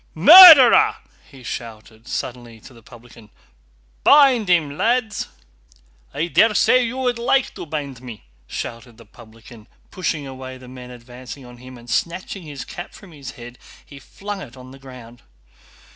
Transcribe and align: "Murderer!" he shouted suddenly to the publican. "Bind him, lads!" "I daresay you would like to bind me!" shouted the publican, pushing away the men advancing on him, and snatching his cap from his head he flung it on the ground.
"Murderer!" 0.15 0.95
he 1.29 1.43
shouted 1.43 2.07
suddenly 2.07 2.59
to 2.59 2.73
the 2.73 2.81
publican. 2.81 3.29
"Bind 4.03 4.49
him, 4.49 4.75
lads!" 4.75 5.27
"I 6.11 6.25
daresay 6.25 6.83
you 6.83 6.97
would 6.97 7.19
like 7.19 7.53
to 7.53 7.67
bind 7.67 8.01
me!" 8.01 8.23
shouted 8.47 8.97
the 8.97 9.05
publican, 9.05 9.67
pushing 9.91 10.25
away 10.25 10.57
the 10.57 10.67
men 10.67 10.89
advancing 10.89 11.45
on 11.45 11.57
him, 11.57 11.77
and 11.77 11.87
snatching 11.87 12.41
his 12.41 12.65
cap 12.65 12.93
from 12.93 13.11
his 13.11 13.33
head 13.37 13.59
he 13.85 13.99
flung 13.99 14.41
it 14.41 14.57
on 14.57 14.71
the 14.71 14.79
ground. 14.79 15.21